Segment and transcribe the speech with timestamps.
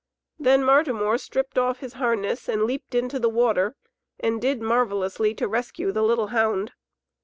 [0.39, 3.75] Then Martimor stripped off his harness and leaped into the water
[4.19, 6.71] and did marvellously to rescue the little hound.